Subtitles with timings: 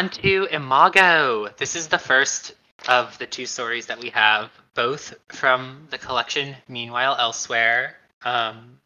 [0.00, 1.48] on to Imago.
[1.58, 2.54] This is the first
[2.88, 7.96] of the two stories that we have, both from the collection Meanwhile Elsewhere.
[8.22, 8.78] Um,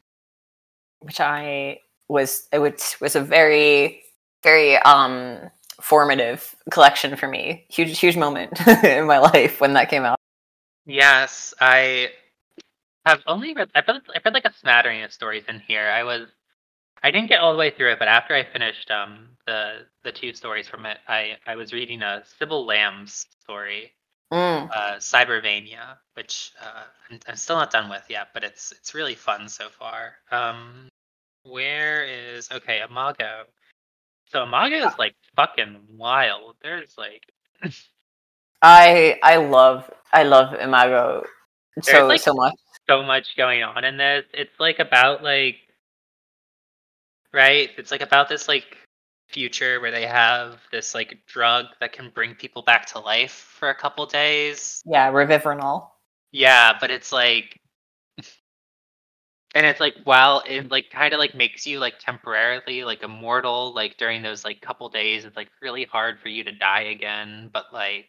[0.98, 4.02] which I was it was was a very
[4.42, 5.38] very um
[5.80, 7.64] formative collection for me.
[7.68, 10.18] Huge huge moment in my life when that came out.
[10.84, 12.08] Yes, I
[13.06, 13.70] have only read.
[13.76, 15.88] I've read, I've read like a smattering of stories in here.
[15.88, 16.26] I was,
[17.04, 20.12] I didn't get all the way through it, but after I finished um the the
[20.12, 23.92] two stories from it, I I was reading a Sybil Lamb's story,
[24.32, 24.68] Mm.
[24.74, 29.14] uh, Cybervania, which uh, I'm, I'm still not done with yet, but it's it's really
[29.14, 30.14] fun so far.
[30.32, 30.88] Um,
[31.44, 33.44] where is okay Imago?
[34.26, 36.56] So Imago is like fucking wild.
[36.62, 37.22] There's like
[38.62, 41.24] I I love I love Imago
[41.82, 42.54] so like, so much.
[42.88, 44.24] so much going on in this.
[44.32, 45.56] It's like about like
[47.32, 47.70] right?
[47.76, 48.76] It's like about this like
[49.34, 53.68] future where they have this like drug that can bring people back to life for
[53.68, 54.80] a couple days.
[54.86, 55.88] Yeah, Revivrinol.
[56.32, 57.60] Yeah, but it's like
[59.54, 63.72] and it's like while it like kind of like makes you like temporarily like immortal
[63.74, 67.48] like during those like couple days it's like really hard for you to die again
[67.52, 68.08] but like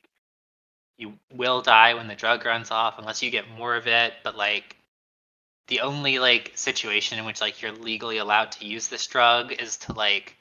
[0.97, 4.35] you will die when the drug runs off unless you get more of it but
[4.35, 4.75] like
[5.67, 9.77] the only like situation in which like you're legally allowed to use this drug is
[9.77, 10.35] to like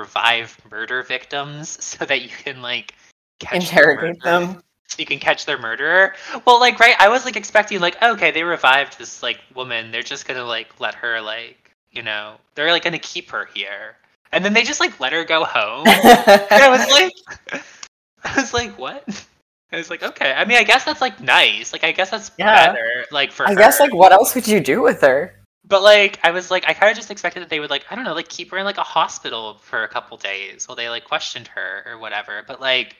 [0.00, 2.94] revive murder victims so that you can like
[3.38, 4.62] catch Interrogate them.
[4.88, 6.14] so you can catch their murderer.
[6.44, 6.96] Well, like, right?
[6.98, 9.90] I was like expecting, like, okay, they revived this like woman.
[9.92, 13.96] They're just gonna like let her, like, you know, they're like gonna keep her here,
[14.32, 15.84] and then they just like let her go home.
[15.88, 17.62] I was like,
[18.24, 19.26] I was like, what?
[19.72, 20.32] I was like, okay.
[20.32, 21.72] I mean, I guess that's like nice.
[21.72, 22.72] Like, I guess that's Yeah.
[22.72, 23.06] better.
[23.12, 25.34] Like for I guess like what else would you do with her?
[25.70, 27.94] But like, I was like, I kind of just expected that they would like, I
[27.94, 30.88] don't know, like keep her in like a hospital for a couple days while they
[30.88, 32.42] like questioned her or whatever.
[32.46, 32.96] But like,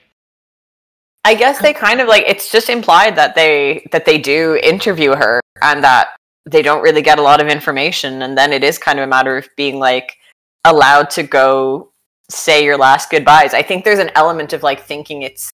[1.25, 5.15] I guess they kind of like it's just implied that they that they do interview
[5.15, 6.15] her and that
[6.49, 9.07] they don't really get a lot of information and then it is kind of a
[9.07, 10.17] matter of being like
[10.65, 11.91] allowed to go
[12.29, 13.53] say your last goodbyes.
[13.53, 15.51] I think there's an element of like thinking it's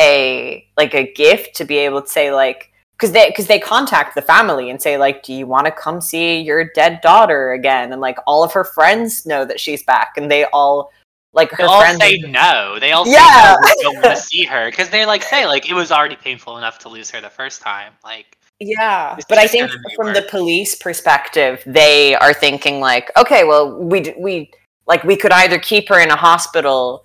[0.00, 4.14] a like a gift to be able to say like because they because they contact
[4.14, 7.92] the family and say like do you want to come see your dead daughter again
[7.92, 10.90] and like all of her friends know that she's back and they all
[11.34, 12.78] like her they all friends say no.
[12.78, 13.56] They all say Yeah.
[13.60, 13.68] no.
[13.82, 16.78] Don't want to see her because they like say like it was already painful enough
[16.80, 17.92] to lose her the first time.
[18.04, 23.76] Like, Yeah, but I think from the police perspective, they are thinking like, okay, well,
[23.76, 24.50] we we
[24.86, 27.03] like we could either keep her in a hospital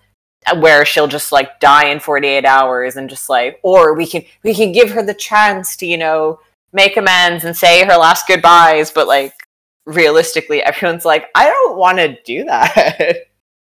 [0.57, 4.53] where she'll just like die in 48 hours and just like or we can we
[4.53, 6.39] can give her the chance to, you know,
[6.73, 9.33] make amends and say her last goodbyes, but like
[9.85, 13.17] realistically everyone's like, I don't want to do that.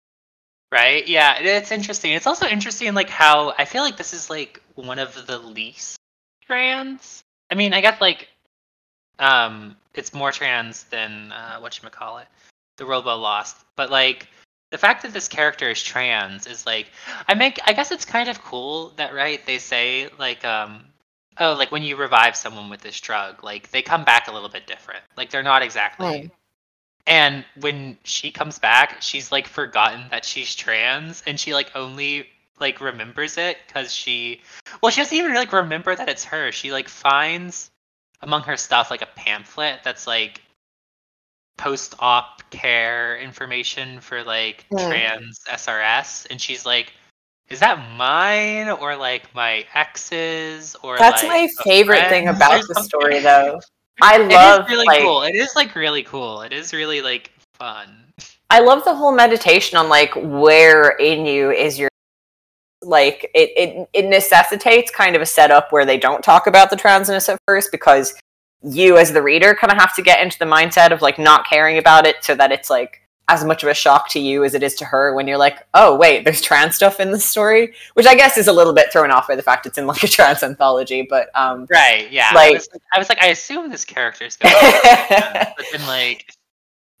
[0.71, 1.07] right?
[1.07, 2.11] Yeah, it's interesting.
[2.13, 5.97] It's also interesting like how I feel like this is like one of the least
[6.45, 7.21] trans.
[7.51, 8.29] I mean, I guess like
[9.17, 12.27] um it's more trans than uh what you call it
[12.77, 13.57] the world Robo Lost.
[13.75, 14.27] But like
[14.71, 16.87] the fact that this character is trans is like
[17.27, 20.85] I make I guess it's kind of cool that right they say like um
[21.39, 24.49] oh like when you revive someone with this drug like they come back a little
[24.49, 25.01] bit different.
[25.17, 26.31] Like they're not exactly Right.
[27.07, 32.27] and when she comes back, she's like forgotten that she's trans, and she like only
[32.59, 34.41] like remembers it because she,
[34.83, 36.51] well, she doesn't even like remember that it's her.
[36.51, 37.71] She like finds
[38.21, 40.41] among her stuff like a pamphlet that's like
[41.59, 44.87] post-op care information for like Hmm.
[44.87, 46.93] trans SRS, and she's like,
[47.49, 52.75] "Is that mine or like my ex's or?" That's like, my favorite thing about the
[52.75, 53.59] story though.
[54.01, 55.23] I love is really like cool.
[55.23, 56.41] It is like really cool.
[56.41, 58.05] It is really like fun.
[58.49, 61.89] I love the whole meditation on like where in you is your
[62.81, 66.77] like it, it it necessitates kind of a setup where they don't talk about the
[66.77, 68.15] transness at first because
[68.63, 71.47] you as the reader kind of have to get into the mindset of like not
[71.47, 74.55] caring about it so that it's like as much of a shock to you as
[74.55, 77.71] it is to her when you're like oh wait there's trans stuff in this story
[77.93, 80.03] which i guess is a little bit thrown off by the fact it's in like
[80.03, 82.11] a trans anthology but um Right.
[82.11, 82.29] Yeah.
[82.31, 82.61] I Like-
[82.93, 86.33] I was like, I assume this character is going to be trans, but then like,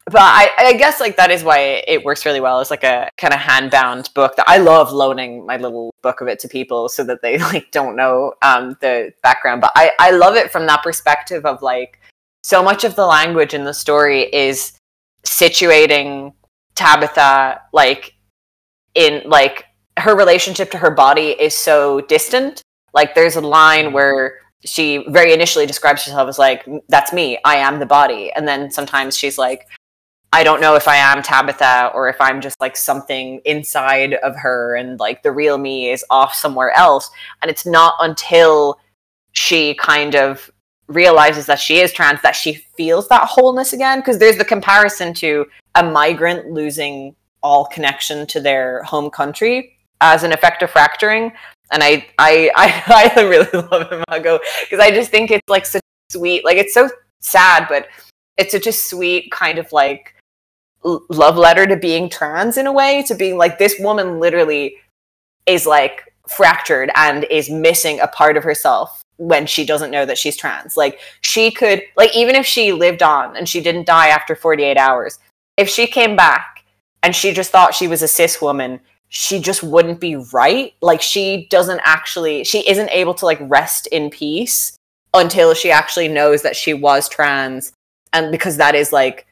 [0.05, 3.09] but I, I guess like that is why it works really well It's like a
[3.17, 6.89] kind of handbound book that I love loaning my little book of it to people
[6.89, 9.61] so that they like don't know um, the background.
[9.61, 11.99] But I, I love it from that perspective of like
[12.43, 14.73] so much of the language in the story is
[15.23, 16.33] situating
[16.75, 18.15] Tabitha like
[18.95, 19.65] in like
[19.97, 22.61] her relationship to her body is so distant.
[22.93, 27.57] Like there's a line where she very initially describes herself as like that's me, I
[27.57, 29.67] am the body, and then sometimes she's like
[30.31, 34.35] I don't know if I am Tabitha or if I'm just like something inside of
[34.35, 37.09] her and like the real me is off somewhere else.
[37.41, 38.79] And it's not until
[39.31, 40.51] she kind of
[40.87, 43.99] realizes that she is trans that she feels that wholeness again.
[43.99, 50.23] Because there's the comparison to a migrant losing all connection to their home country as
[50.23, 51.31] an effect of fracturing.
[51.71, 55.81] And I I I, I really love Imago because I just think it's like such
[56.11, 56.87] sweet, like it's so
[57.19, 57.87] sad, but
[58.37, 60.15] it's such a sweet kind of like
[60.83, 64.75] love letter to being trans in a way to being like this woman literally
[65.45, 70.17] is like fractured and is missing a part of herself when she doesn't know that
[70.17, 70.77] she's trans.
[70.77, 74.77] Like she could like even if she lived on and she didn't die after 48
[74.77, 75.19] hours
[75.57, 76.63] if she came back
[77.03, 78.79] and she just thought she was a cis woman
[79.09, 80.73] she just wouldn't be right.
[80.81, 84.77] Like she doesn't actually she isn't able to like rest in peace
[85.13, 87.73] until she actually knows that she was trans.
[88.13, 89.25] And because that is like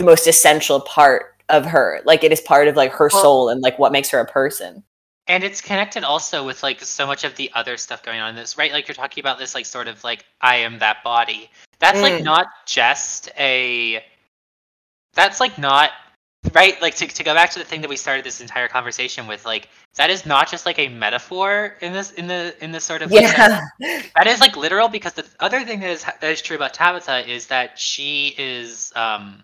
[0.00, 2.00] the most essential part of her.
[2.04, 4.26] Like it is part of like her well, soul and like what makes her a
[4.26, 4.82] person.
[5.28, 8.36] And it's connected also with like so much of the other stuff going on in
[8.36, 8.72] this, right?
[8.72, 11.50] Like you're talking about this like sort of like I am that body.
[11.78, 12.02] That's mm.
[12.02, 14.02] like not just a
[15.14, 15.90] that's like not
[16.54, 19.26] right like to, to go back to the thing that we started this entire conversation
[19.26, 22.82] with like that is not just like a metaphor in this in the in this
[22.82, 26.40] sort of yeah that is like literal because the other thing that is that is
[26.40, 29.42] true about tabitha is that she is um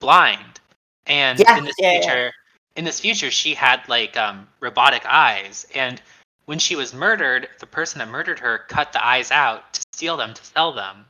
[0.00, 0.60] blind,
[1.06, 2.30] and yeah, in this yeah, future, yeah.
[2.76, 6.02] in this future, she had like um, robotic eyes, and
[6.46, 10.16] when she was murdered, the person that murdered her cut the eyes out to steal
[10.16, 11.04] them to sell them,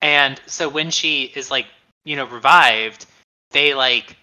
[0.00, 1.66] and so when she is like
[2.04, 3.06] you know revived,
[3.50, 4.16] they like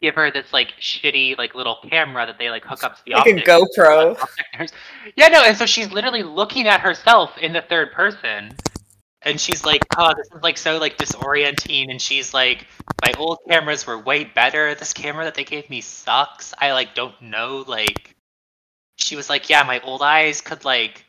[0.00, 3.12] give her this like shitty like little camera that they like hook up to the
[3.12, 4.22] like a GoPro.
[5.16, 8.54] Yeah, no, and so she's literally looking at herself in the third person
[9.24, 12.66] and she's like, "Oh, this is like so like disorienting." And she's like,
[13.02, 14.74] "My old cameras were way better.
[14.74, 16.54] This camera that they gave me sucks.
[16.58, 18.14] I like don't know like."
[18.96, 21.04] She was like, "Yeah, my old eyes could like,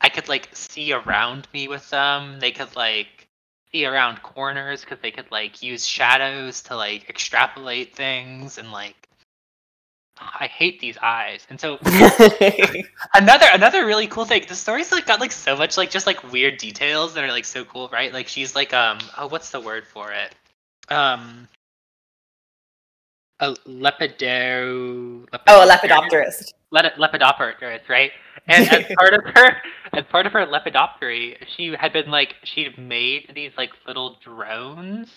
[0.00, 2.40] I could like see around me with them.
[2.40, 3.28] They could like
[3.72, 9.07] see around corners because they could like use shadows to like extrapolate things and like."
[10.20, 11.46] I hate these eyes.
[11.50, 11.78] And so
[13.14, 16.32] another another really cool thing, the story's like got like so much like just like
[16.32, 18.12] weird details that are like so cool, right?
[18.12, 20.34] Like she's like um oh what's the word for it?
[20.92, 21.48] Um
[23.40, 26.52] a lepido, Oh, a lepidopterist.
[26.72, 28.10] Le- lepidopterist, right?
[28.48, 29.56] And as part of her
[29.92, 35.08] as part of her lepidoptery, she had been like she made these like little drones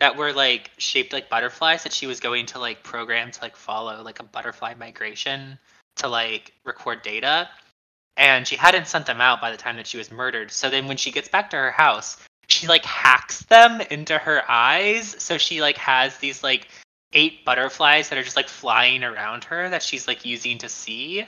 [0.00, 3.56] that were like shaped like butterflies that she was going to like program to like
[3.56, 5.58] follow like a butterfly migration
[5.96, 7.48] to like record data.
[8.16, 10.50] And she hadn't sent them out by the time that she was murdered.
[10.50, 12.18] So then when she gets back to her house
[12.50, 15.16] she like hacks them into her eyes.
[15.18, 16.68] So she like has these like
[17.12, 21.26] eight butterflies that are just like flying around her that she's like using to see.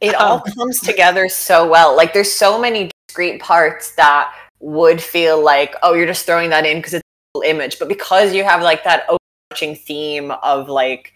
[0.00, 1.96] It all um, comes together so well.
[1.96, 6.66] Like there's so many discrete parts that would feel like oh you're just throwing that
[6.66, 7.07] in because it's
[7.42, 11.14] image but because you have like that overarching theme of like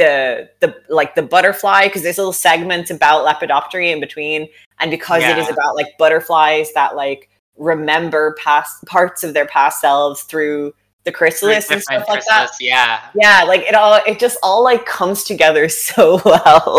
[0.00, 4.48] the the like the butterfly because there's little segments about lepidoptery in between
[4.80, 5.32] and because yeah.
[5.32, 10.72] it is about like butterflies that like remember past parts of their past selves through
[11.04, 12.50] the chrysalis and stuff like that.
[12.60, 13.08] yeah.
[13.14, 16.78] Yeah like it all it just all like comes together so well.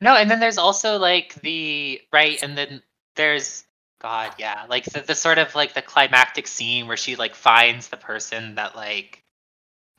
[0.00, 2.82] No and then there's also like the right and then
[3.16, 3.63] there's
[4.04, 4.66] God, yeah.
[4.68, 8.56] Like the, the sort of like the climactic scene where she like finds the person
[8.56, 9.22] that like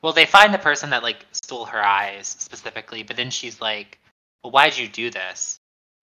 [0.00, 3.98] well, they find the person that like stole her eyes specifically, but then she's like,
[4.44, 5.58] Well, why'd you do this?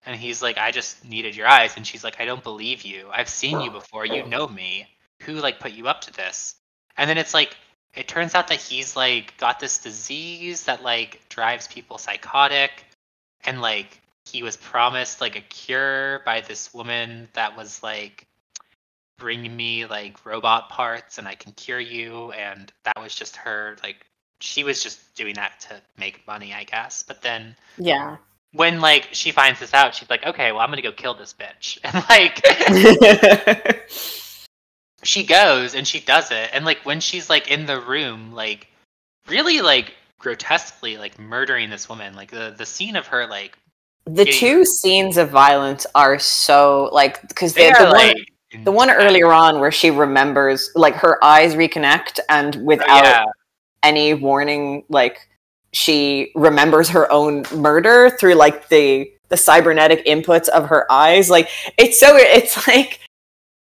[0.06, 1.78] And he's like, I just needed your eyes.
[1.78, 3.08] And she's like, I don't believe you.
[3.10, 4.06] I've seen you before.
[4.06, 4.86] You know me.
[5.22, 6.56] Who like put you up to this?
[6.98, 7.56] And then it's like
[7.96, 12.84] it turns out that he's like got this disease that like drives people psychotic
[13.46, 18.28] and like he was promised like a cure by this woman that was like
[19.18, 22.32] bring me like robot parts and I can cure you.
[22.32, 24.06] And that was just her like
[24.40, 27.04] she was just doing that to make money I guess.
[27.04, 28.18] But then yeah.
[28.54, 31.34] when like she finds this out she's like okay well I'm gonna go kill this
[31.34, 31.80] bitch.
[31.84, 33.90] And like
[35.04, 36.50] she goes and she does it.
[36.54, 38.68] And like when she's like in the room like
[39.28, 43.58] really like grotesquely like murdering this woman like the the scene of her like
[44.06, 48.90] the two scenes of violence are so like because the, the like, one the one
[48.90, 53.26] earlier on where she remembers like her eyes reconnect and without yeah.
[53.82, 55.28] any warning like
[55.72, 61.50] she remembers her own murder through like the the cybernetic inputs of her eyes like
[61.78, 63.00] it's so it's like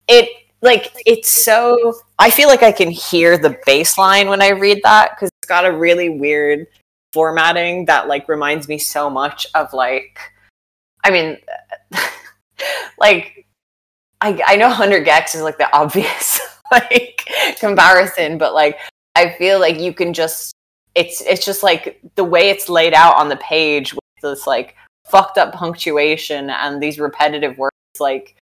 [0.07, 0.31] it
[0.63, 4.81] like it's so I feel like I can hear the bass line when I read
[4.85, 6.67] that because it's got a really weird
[7.19, 10.21] formatting that like reminds me so much of like
[11.03, 11.37] I mean
[13.01, 13.45] like
[14.21, 16.39] I I know Hundred gecs is like the obvious
[16.71, 18.79] like comparison, but like
[19.17, 20.55] I feel like you can just
[20.95, 24.77] it's it's just like the way it's laid out on the page with this like
[25.05, 28.37] fucked up punctuation and these repetitive words like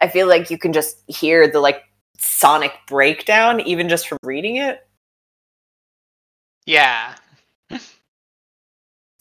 [0.00, 1.82] I feel like you can just hear the like
[2.16, 4.86] sonic breakdown even just from reading it.
[6.64, 7.16] Yeah.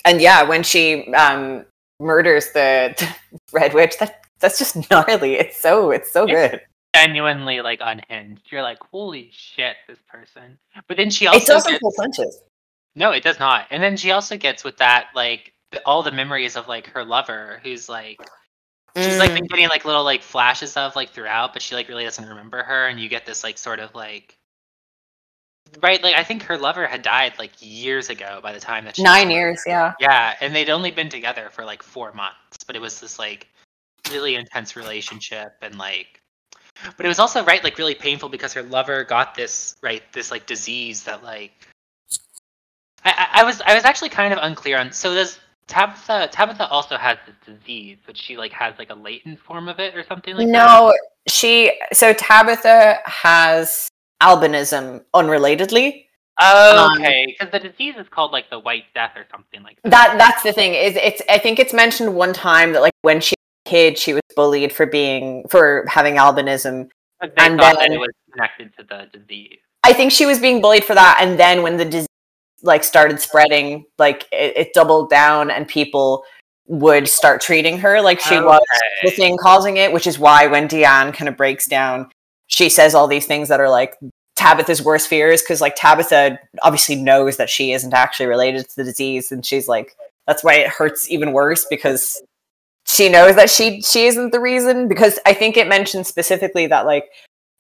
[0.05, 1.65] And yeah, when she um
[1.99, 5.35] murders the, the red witch, that that's just gnarly.
[5.35, 6.61] It's so it's so It's- good.
[6.95, 8.41] Genuinely like unhinged.
[8.51, 10.57] You're like, holy shit, this person.
[10.87, 12.41] But then she also It doesn't gets- pull punches.
[12.95, 13.67] No, it does not.
[13.69, 15.53] And then she also gets with that like
[15.85, 18.19] all the memories of like her lover, who's like
[18.97, 19.35] she's like Mm.
[19.35, 22.63] been getting like little like flashes of like throughout, but she like really doesn't remember
[22.63, 24.35] her, and you get this like sort of like
[25.81, 28.95] right like I think her lover had died like years ago by the time that
[28.95, 29.93] she Nine years, yeah.
[29.99, 33.47] Yeah, and they'd only been together for like four months, but it was this like
[34.11, 36.21] really intense relationship and like
[36.95, 40.31] but it was also right like really painful because her lover got this right this
[40.31, 41.51] like disease that like
[43.03, 46.67] I, I, I was I was actually kind of unclear on so does Tabitha Tabitha
[46.69, 50.03] also has this disease, but she like has like a latent form of it or
[50.03, 50.51] something like that.
[50.51, 50.93] No,
[51.27, 53.88] she so Tabitha has
[54.21, 56.05] albinism unrelatedly.
[56.41, 59.77] Oh, Um, okay, because the disease is called like the White Death or something like
[59.83, 59.89] that.
[59.91, 60.73] That that's the thing.
[60.73, 63.97] Is it's I think it's mentioned one time that like when she was a kid
[63.97, 66.89] she was bullied for being for having albinism.
[67.21, 69.59] They and thought that then- it was connected to the disease.
[69.83, 72.07] I think she was being bullied for that and then when the disease
[72.61, 76.23] like started spreading, like it, it doubled down and people
[76.67, 78.61] would start treating her like she was
[79.03, 82.09] the thing causing it, which is why when Deanne kind of breaks down,
[82.49, 83.97] she says all these things that are like
[84.35, 88.83] Tabitha's worst fears because like Tabitha obviously knows that she isn't actually related to the
[88.83, 89.95] disease, and she's like
[90.27, 92.21] that's why it hurts even worse because
[92.85, 94.87] she knows that she she isn't the reason.
[94.87, 97.05] Because I think it mentions specifically that like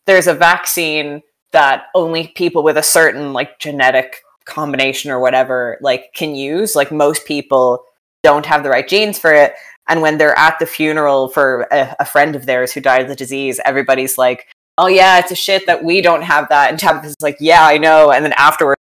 [0.05, 6.13] there's a vaccine that only people with a certain like genetic combination or whatever like
[6.13, 6.75] can use.
[6.75, 7.83] Like most people
[8.23, 9.53] don't have the right genes for it.
[9.87, 13.07] And when they're at the funeral for a, a friend of theirs who died of
[13.07, 14.47] the disease, everybody's like,
[14.79, 17.77] "Oh yeah, it's a shit that we don't have that." And Tabitha's like, "Yeah, I
[17.77, 18.81] know." And then afterwards,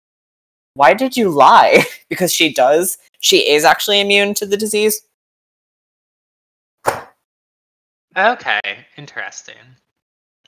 [0.73, 1.83] why did you lie?
[2.09, 2.97] because she does.
[3.19, 5.01] She is actually immune to the disease.
[8.17, 8.59] Okay,
[8.97, 9.55] interesting.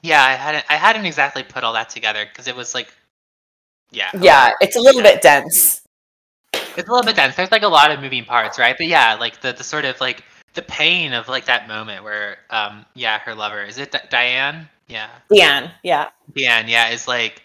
[0.01, 2.93] Yeah, I hadn't I hadn't exactly put all that together because it was like,
[3.91, 5.81] yeah, Yeah, it's a little bit dense.
[6.53, 7.35] it's a little bit dense.
[7.35, 8.75] There's like a lot of moving parts, right?
[8.77, 10.23] But yeah, like the the sort of like
[10.55, 14.69] the pain of like that moment where, um, yeah, her lover is it Di- Diane?
[14.93, 16.09] Yeah, Deanne, yeah.
[16.35, 16.67] Diane.
[16.67, 17.41] Yeah, is like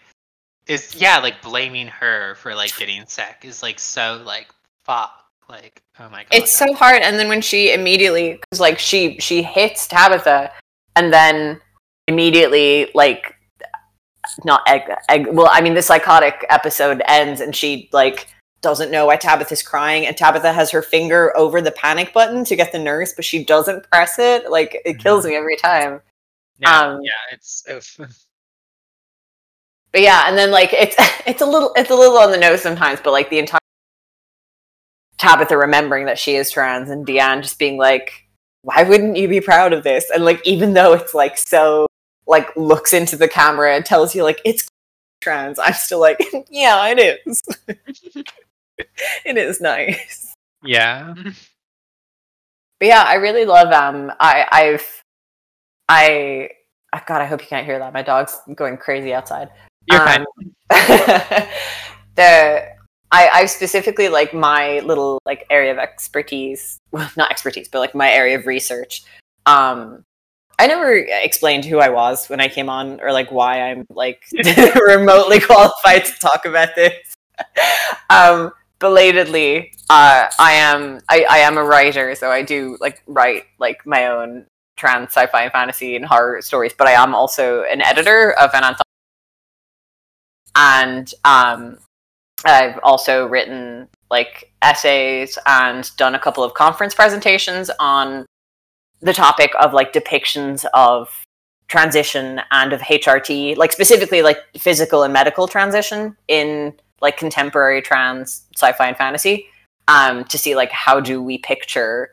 [0.67, 4.49] is yeah like blaming her for like getting sick is like so like
[4.85, 7.01] fuck like oh my god It's so hard.
[7.01, 10.51] And then when she immediately, because like she she hits Tabitha,
[10.95, 11.59] and then
[12.07, 13.35] immediately like
[14.45, 15.27] not egg, egg.
[15.31, 18.27] Well, I mean, the psychotic episode ends, and she like
[18.61, 22.55] doesn't know why Tabitha's crying, and Tabitha has her finger over the panic button to
[22.55, 24.51] get the nurse, but she doesn't press it.
[24.51, 25.31] Like it kills mm-hmm.
[25.31, 26.01] me every time.
[26.59, 27.99] Yeah, um, yeah it's oof.
[29.91, 32.61] But yeah, and then like it's it's a little it's a little on the nose
[32.61, 33.59] sometimes, but like the entire
[35.17, 38.25] Tabitha remembering that she is trans and Deanne just being like,
[38.61, 40.09] why wouldn't you be proud of this?
[40.13, 41.87] And like even though it's like so
[42.27, 44.67] like looks into the camera and tells you like it's
[45.21, 47.41] trans, I'm still like, yeah, it is.
[49.25, 50.33] it is nice.
[50.63, 51.13] yeah.
[52.79, 55.03] But yeah, I really love um I I've
[55.89, 56.49] I
[56.95, 57.93] oh God, I hope you can't hear that.
[57.93, 59.49] My dog's going crazy outside.
[59.87, 60.21] You're fine.
[60.21, 60.27] Um,
[62.15, 62.69] the
[63.11, 67.95] I, I specifically like my little like area of expertise, well, not expertise, but like
[67.95, 69.03] my area of research.
[69.47, 70.03] Um,
[70.59, 74.23] I never explained who I was when I came on, or like why I'm like
[74.75, 77.15] remotely qualified to talk about this.
[78.11, 83.45] um, belatedly, uh, I am I, I am a writer, so I do like write
[83.57, 84.45] like my own
[84.79, 88.63] trans sci-fi and fantasy and horror stories, but I am also an editor of an
[88.63, 88.81] anthology.
[90.55, 91.77] And um,
[92.45, 98.25] I've also written like essays and done a couple of conference presentations on
[99.01, 101.09] the topic of like depictions of
[101.67, 108.45] transition and of HRT, like specifically like physical and medical transition in like contemporary trans
[108.55, 109.45] sci-fi and fantasy,
[109.87, 112.11] um, to see like how do we picture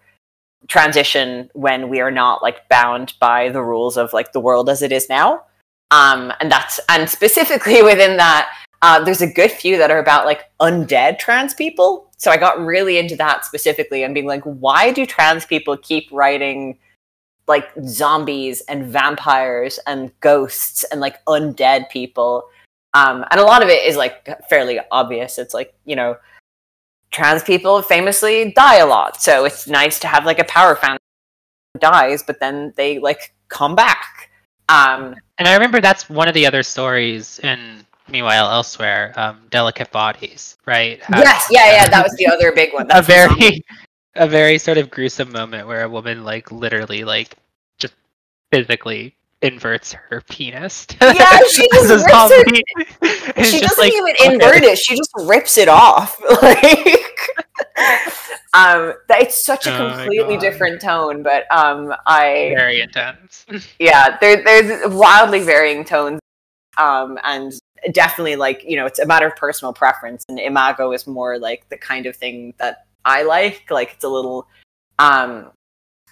[0.69, 4.83] transition when we are not like bound by the rules of like the world as
[4.83, 5.43] it is now
[5.91, 8.51] Um, and that's and specifically within that,
[8.83, 12.11] uh, there's a good few that are about like undead trans people.
[12.19, 16.09] So I got really into that specifically and being like, why do trans people keep
[16.11, 16.79] writing
[17.47, 22.45] like zombies and vampires and ghosts and like undead people?
[22.95, 25.39] Um, and a lot of it is like fairly obvious.
[25.39, 26.17] It's like, you know,
[27.11, 29.21] trans people famously die a lot.
[29.23, 30.99] So it's nice to have like a power fan
[31.79, 34.31] dies, but then they like come back.
[34.69, 39.91] Um, and I remember that's one of the other stories in Meanwhile Elsewhere, um, Delicate
[39.91, 41.01] Bodies, right?
[41.11, 42.87] yes, yeah, yeah, that was the other big one.
[42.87, 43.65] That's a very,
[44.15, 47.37] a very sort of gruesome moment where a woman like literally like
[47.79, 47.95] just
[48.53, 50.87] physically inverts her penis.
[51.01, 53.47] Yeah, she just rips it.
[53.47, 56.21] She doesn't like, even invert it; she just rips it off.
[56.43, 56.96] Like,
[58.57, 61.23] um, it's such a oh completely different tone.
[61.23, 63.45] But um, I very intense.
[63.79, 66.21] yeah, there, there's wildly varying tones,
[66.79, 67.53] um, and
[67.93, 70.25] definitely like you know, it's a matter of personal preference.
[70.29, 73.71] And Imago is more like the kind of thing that I like.
[73.71, 74.49] Like it's a little,
[74.99, 75.51] um,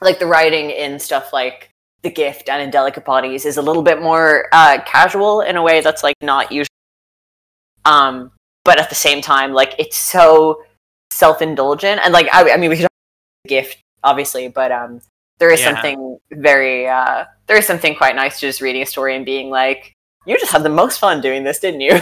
[0.02, 1.70] like the writing in stuff like
[2.02, 5.62] the gift and in delicate bodies is a little bit more uh, casual in a
[5.62, 6.68] way that's like not usual
[7.86, 8.30] um
[8.62, 10.62] but at the same time like it's so
[11.14, 12.88] self-indulgent and like i, I mean we could
[13.47, 15.00] gift obviously but um
[15.38, 15.73] there is yeah.
[15.73, 19.50] something very uh there is something quite nice to just reading a story and being
[19.50, 19.92] like
[20.26, 22.00] you just had the most fun doing this didn't you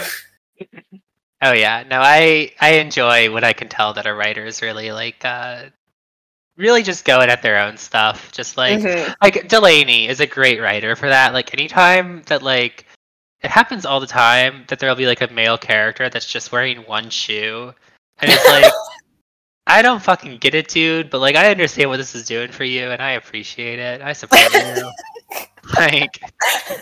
[1.43, 4.93] oh yeah no i i enjoy when i can tell that a writer is really
[4.93, 5.65] like uh
[6.57, 8.31] really just going at their own stuff.
[8.33, 9.13] Just like mm-hmm.
[9.23, 11.33] like Delany is a great writer for that.
[11.33, 12.87] Like anytime that like
[13.41, 16.79] it happens all the time that there'll be like a male character that's just wearing
[16.79, 17.75] one shoe,
[18.19, 18.73] and it's like.
[19.67, 22.65] I don't fucking get it, dude, but like I understand what this is doing for
[22.65, 24.03] you, and I appreciate it.
[24.03, 24.91] I support you.
[25.77, 26.21] like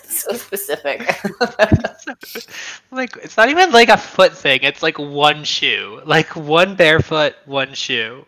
[0.04, 1.00] so specific.
[2.90, 4.60] like it's not even like a foot thing.
[4.62, 8.24] It's like one shoe, like one barefoot, one shoe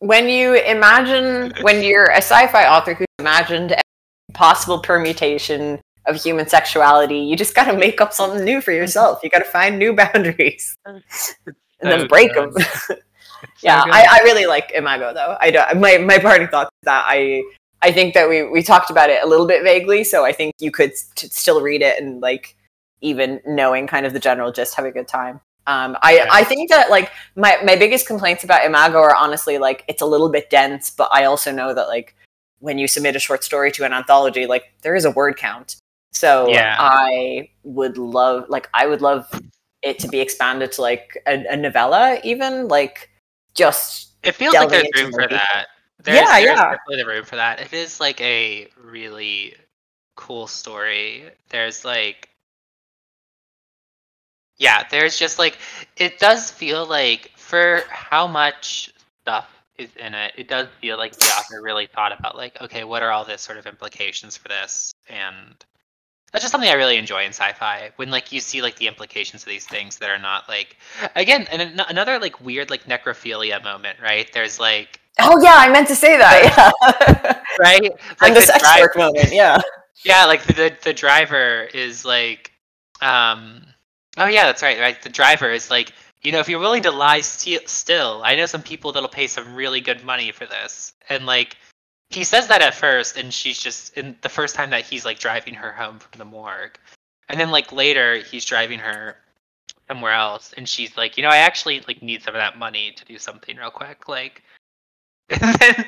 [0.00, 3.74] when you imagine when you're a sci-fi author who imagined
[4.34, 9.20] possible permutation of human sexuality, you just got to make up something new for yourself.
[9.22, 10.76] You got to find new boundaries
[11.80, 12.52] and then oh, break them.
[13.62, 15.36] yeah, so I, I really like Imago though.
[15.40, 17.42] I don't, my my parting thought is that I
[17.82, 20.54] I think that we we talked about it a little bit vaguely, so I think
[20.58, 22.56] you could st- still read it and like
[23.00, 25.40] even knowing kind of the general gist, have a good time.
[25.66, 26.28] Um, I, yeah.
[26.30, 30.06] I think that like my, my biggest complaints about Imago are honestly like it's a
[30.06, 32.14] little bit dense, but I also know that like
[32.60, 35.76] when you submit a short story to an anthology, like there is a word count.
[36.12, 36.76] So yeah.
[36.78, 39.28] I would love like I would love
[39.86, 43.10] it to be expanded to like a, a novella, even like
[43.54, 44.10] just.
[44.22, 45.66] It feels like there's room for that.
[46.02, 46.70] There's, yeah, there's yeah.
[46.70, 47.60] definitely the room for that.
[47.60, 49.54] It is like a really
[50.16, 51.24] cool story.
[51.50, 52.28] There's like
[54.58, 55.58] yeah, there's just like
[55.96, 61.14] it does feel like for how much stuff is in it, it does feel like
[61.16, 64.48] the author really thought about like, okay, what are all the sort of implications for
[64.48, 64.94] this?
[65.08, 65.54] And
[66.32, 69.42] that's just something I really enjoy in sci-fi when like you see like the implications
[69.42, 70.76] of these things that are not like
[71.14, 74.30] again and another like weird like necrophilia moment, right?
[74.32, 76.72] There's like Oh yeah, I meant to say that.
[76.82, 77.32] Yeah.
[77.58, 77.82] right?
[78.20, 79.60] Like and the, the sex driver, work moment, yeah.
[80.04, 82.52] Yeah, like the, the the driver is like
[83.00, 83.62] um
[84.16, 84.78] Oh yeah, that's right.
[84.78, 88.34] Right, the driver is like, you know, if you're willing to lie st- still, I
[88.34, 90.92] know some people that'll pay some really good money for this.
[91.08, 91.56] And like,
[92.10, 95.18] he says that at first, and she's just in the first time that he's like
[95.18, 96.78] driving her home from the morgue,
[97.28, 99.16] and then like later he's driving her
[99.88, 102.92] somewhere else, and she's like, you know, I actually like need some of that money
[102.96, 104.42] to do something real quick, like.
[105.28, 105.84] And then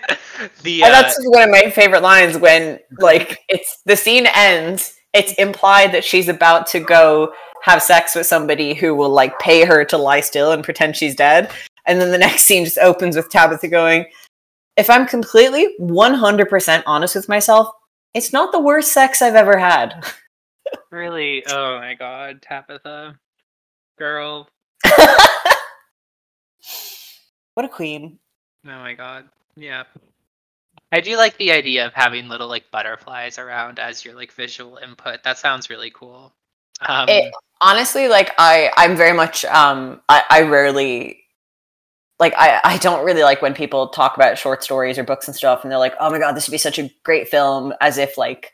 [0.62, 4.94] the uh, that's one of my favorite lines when like it's the scene ends.
[5.14, 9.64] It's implied that she's about to go have sex with somebody who will like pay
[9.64, 11.50] her to lie still and pretend she's dead.
[11.86, 14.06] And then the next scene just opens with Tabitha going,
[14.78, 17.68] If I'm completely 100% honest with myself,
[18.14, 20.06] it's not the worst sex I've ever had.
[20.92, 21.44] really?
[21.50, 23.18] Oh my god, Tabitha.
[23.98, 24.48] Girl.
[27.54, 28.20] what a queen.
[28.64, 29.24] Oh my god.
[29.56, 29.82] Yeah.
[30.92, 34.76] I do like the idea of having little like butterflies around as your like visual
[34.76, 35.24] input.
[35.24, 36.32] That sounds really cool.
[36.86, 41.24] Um, it, honestly, like I, I'm very much, um, I, I rarely,
[42.18, 45.36] like I, I don't really like when people talk about short stories or books and
[45.36, 47.98] stuff and they're like oh my god this would be such a great film as
[47.98, 48.52] if like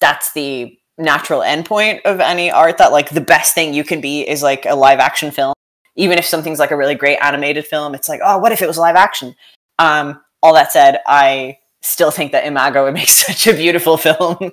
[0.00, 4.28] that's the natural endpoint of any art that like the best thing you can be
[4.28, 5.54] is like a live action film.
[5.96, 8.68] Even if something's like a really great animated film it's like oh what if it
[8.68, 9.34] was live action?
[9.78, 14.52] Um all that said i still think that imago would make such a beautiful film.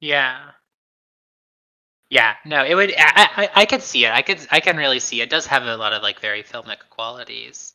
[0.00, 0.55] Yeah.
[2.10, 2.94] Yeah, no, it would.
[2.96, 4.12] I, I, I could see it.
[4.12, 5.24] I could, I can really see it.
[5.24, 5.30] it.
[5.30, 7.74] Does have a lot of like very filmic qualities.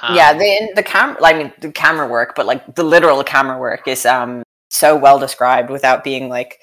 [0.00, 1.16] Um, yeah, the the camera.
[1.22, 5.18] I mean, the camera work, but like the literal camera work is um so well
[5.18, 6.58] described without being like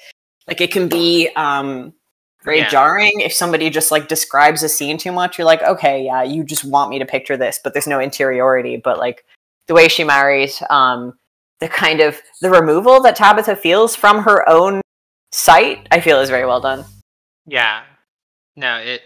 [0.46, 1.94] like it can be um
[2.42, 2.68] very yeah.
[2.68, 5.38] jarring if somebody just like describes a scene too much.
[5.38, 8.76] You're like, okay, yeah, you just want me to picture this, but there's no interiority.
[8.76, 9.24] But like
[9.68, 11.14] the way she marries, um,
[11.60, 14.80] the kind of the removal that Tabitha feels from her own
[15.32, 16.84] sight, I feel is very well done.
[17.46, 17.82] Yeah.
[18.56, 19.02] No, it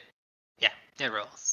[0.59, 1.44] yeah, it rolls.